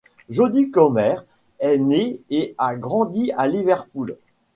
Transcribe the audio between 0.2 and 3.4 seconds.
Jodie Comer est née et a grandi